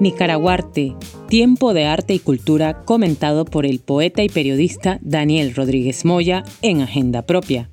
Nicaraguarte, 0.00 0.96
tiempo 1.28 1.72
de 1.72 1.86
arte 1.86 2.12
y 2.14 2.18
cultura 2.18 2.84
comentado 2.84 3.44
por 3.44 3.64
el 3.64 3.80
poeta 3.80 4.22
y 4.22 4.28
periodista 4.28 4.98
Daniel 5.00 5.54
Rodríguez 5.54 6.04
Moya 6.04 6.44
en 6.60 6.82
Agenda 6.82 7.22
Propia. 7.22 7.70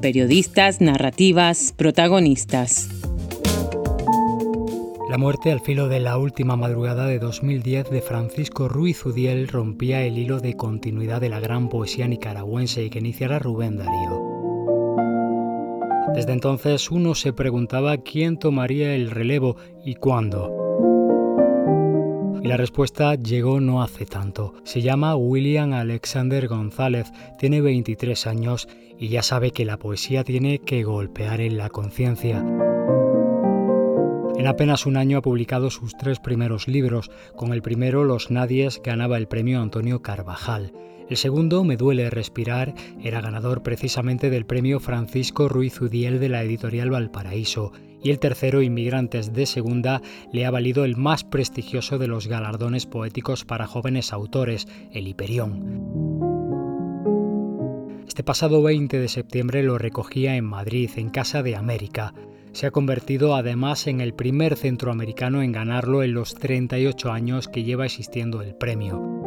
Periodistas, 0.00 0.80
narrativas, 0.80 1.72
protagonistas. 1.76 2.88
La 5.08 5.18
muerte 5.18 5.52
al 5.52 5.60
filo 5.60 5.88
de 5.88 6.00
la 6.00 6.18
última 6.18 6.56
madrugada 6.56 7.06
de 7.06 7.18
2010 7.18 7.90
de 7.90 8.00
Francisco 8.00 8.68
Ruiz 8.68 9.04
Udiel 9.04 9.48
rompía 9.48 10.02
el 10.02 10.18
hilo 10.18 10.40
de 10.40 10.56
continuidad 10.56 11.20
de 11.20 11.28
la 11.28 11.40
gran 11.40 11.68
poesía 11.68 12.08
nicaragüense 12.08 12.84
y 12.84 12.90
que 12.90 13.00
iniciara 13.00 13.38
Rubén 13.38 13.76
Darío. 13.76 14.39
Desde 16.14 16.32
entonces 16.32 16.90
uno 16.90 17.14
se 17.14 17.32
preguntaba 17.32 17.98
quién 17.98 18.38
tomaría 18.38 18.94
el 18.94 19.10
relevo 19.10 19.56
y 19.84 19.94
cuándo. 19.94 20.56
Y 22.42 22.48
la 22.48 22.56
respuesta 22.56 23.14
llegó 23.14 23.60
no 23.60 23.82
hace 23.82 24.06
tanto. 24.06 24.54
Se 24.64 24.80
llama 24.80 25.14
William 25.14 25.72
Alexander 25.72 26.48
González, 26.48 27.12
tiene 27.38 27.60
23 27.60 28.26
años 28.26 28.66
y 28.98 29.08
ya 29.08 29.22
sabe 29.22 29.50
que 29.50 29.64
la 29.64 29.78
poesía 29.78 30.24
tiene 30.24 30.58
que 30.58 30.82
golpear 30.82 31.40
en 31.40 31.58
la 31.58 31.68
conciencia. 31.68 32.44
En 34.40 34.46
apenas 34.46 34.86
un 34.86 34.96
año 34.96 35.18
ha 35.18 35.22
publicado 35.22 35.68
sus 35.70 35.94
tres 35.98 36.18
primeros 36.18 36.66
libros. 36.66 37.10
Con 37.36 37.52
el 37.52 37.60
primero, 37.60 38.04
Los 38.04 38.30
Nadies, 38.30 38.80
ganaba 38.82 39.18
el 39.18 39.28
premio 39.28 39.60
Antonio 39.60 40.00
Carvajal. 40.00 40.72
El 41.10 41.16
segundo, 41.16 41.64
Me 41.64 41.76
duele 41.76 42.08
respirar, 42.08 42.72
era 43.02 43.20
ganador 43.20 43.64
precisamente 43.64 44.30
del 44.30 44.46
premio 44.46 44.78
Francisco 44.78 45.48
Ruiz 45.48 45.80
Udiel 45.80 46.20
de 46.20 46.28
la 46.28 46.44
editorial 46.44 46.90
Valparaíso 46.90 47.72
y 48.00 48.10
el 48.10 48.20
tercero, 48.20 48.62
Inmigrantes 48.62 49.32
de 49.32 49.44
Segunda, 49.44 50.02
le 50.32 50.46
ha 50.46 50.52
valido 50.52 50.84
el 50.84 50.96
más 50.96 51.24
prestigioso 51.24 51.98
de 51.98 52.06
los 52.06 52.28
galardones 52.28 52.86
poéticos 52.86 53.44
para 53.44 53.66
jóvenes 53.66 54.12
autores, 54.12 54.68
el 54.92 55.08
Hiperión. 55.08 55.80
Este 58.06 58.22
pasado 58.22 58.62
20 58.62 59.00
de 59.00 59.08
septiembre 59.08 59.64
lo 59.64 59.78
recogía 59.78 60.36
en 60.36 60.44
Madrid, 60.44 60.90
en 60.94 61.10
Casa 61.10 61.42
de 61.42 61.56
América. 61.56 62.14
Se 62.52 62.68
ha 62.68 62.70
convertido 62.70 63.34
además 63.34 63.88
en 63.88 64.00
el 64.00 64.14
primer 64.14 64.56
centroamericano 64.56 65.42
en 65.42 65.50
ganarlo 65.50 66.04
en 66.04 66.14
los 66.14 66.36
38 66.36 67.10
años 67.10 67.48
que 67.48 67.64
lleva 67.64 67.84
existiendo 67.84 68.42
el 68.42 68.54
premio. 68.54 69.19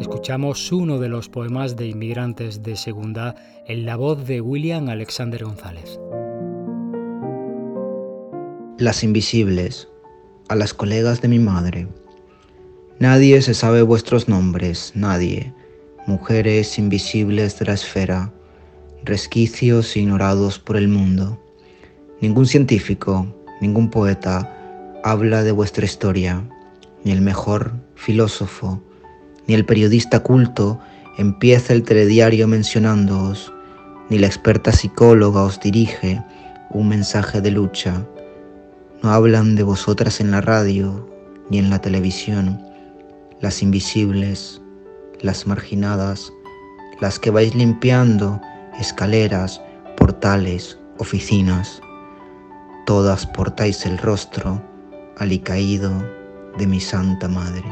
Escuchamos 0.00 0.70
uno 0.70 1.00
de 1.00 1.08
los 1.08 1.28
poemas 1.28 1.74
de 1.74 1.88
inmigrantes 1.88 2.62
de 2.62 2.76
segunda 2.76 3.34
en 3.66 3.84
la 3.84 3.96
voz 3.96 4.26
de 4.28 4.40
William 4.40 4.88
Alexander 4.88 5.42
González. 5.44 5.98
Las 8.78 9.02
invisibles, 9.02 9.88
a 10.48 10.54
las 10.54 10.72
colegas 10.72 11.20
de 11.20 11.26
mi 11.26 11.40
madre. 11.40 11.88
Nadie 13.00 13.42
se 13.42 13.54
sabe 13.54 13.82
vuestros 13.82 14.28
nombres, 14.28 14.92
nadie, 14.94 15.52
mujeres 16.06 16.78
invisibles 16.78 17.58
de 17.58 17.66
la 17.66 17.72
esfera, 17.72 18.32
resquicios 19.04 19.96
ignorados 19.96 20.60
por 20.60 20.76
el 20.76 20.86
mundo. 20.86 21.42
Ningún 22.20 22.46
científico, 22.46 23.26
ningún 23.60 23.90
poeta 23.90 25.00
habla 25.02 25.42
de 25.42 25.50
vuestra 25.50 25.84
historia, 25.84 26.48
ni 27.02 27.10
el 27.10 27.20
mejor 27.20 27.72
filósofo, 27.96 28.80
ni 29.48 29.54
el 29.54 29.64
periodista 29.64 30.20
culto 30.20 30.78
empieza 31.16 31.72
el 31.72 31.82
telediario 31.82 32.46
mencionándoos, 32.46 33.52
ni 34.08 34.18
la 34.18 34.28
experta 34.28 34.70
psicóloga 34.70 35.42
os 35.42 35.58
dirige 35.58 36.22
un 36.70 36.88
mensaje 36.88 37.40
de 37.40 37.50
lucha 37.50 38.04
no 39.02 39.12
hablan 39.12 39.54
de 39.54 39.62
vosotras 39.62 40.20
en 40.20 40.32
la 40.32 40.40
radio 40.40 41.08
ni 41.50 41.58
en 41.58 41.70
la 41.70 41.80
televisión, 41.80 42.60
las 43.40 43.62
invisibles, 43.62 44.60
las 45.20 45.46
marginadas, 45.46 46.32
las 47.00 47.20
que 47.20 47.30
vais 47.30 47.54
limpiando 47.54 48.40
escaleras, 48.80 49.62
portales, 49.96 50.78
oficinas. 50.98 51.80
Todas 52.86 53.24
portáis 53.26 53.86
el 53.86 53.98
rostro 53.98 54.60
alicaído 55.16 55.92
de 56.58 56.66
mi 56.66 56.80
Santa 56.80 57.28
Madre. 57.28 57.64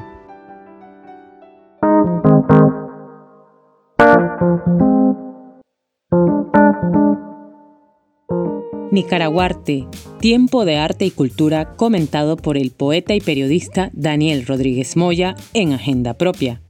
Nicaraguarte, 8.90 9.86
tiempo 10.20 10.64
de 10.64 10.76
arte 10.78 11.04
y 11.04 11.10
cultura 11.10 11.76
comentado 11.76 12.36
por 12.36 12.56
el 12.56 12.70
poeta 12.70 13.14
y 13.14 13.20
periodista 13.20 13.90
Daniel 13.92 14.46
Rodríguez 14.46 14.96
Moya 14.96 15.34
en 15.52 15.72
Agenda 15.72 16.14
Propia. 16.14 16.62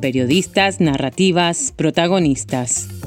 Periodistas, 0.00 0.80
narrativas, 0.80 1.72
protagonistas. 1.76 2.99